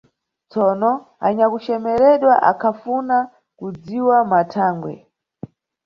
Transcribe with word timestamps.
Tsono, 0.49 0.91
anyakucemeredwa 1.27 2.33
akhafuna 2.51 3.17
kudziwa 3.57 4.17
mathangwe. 4.31 4.93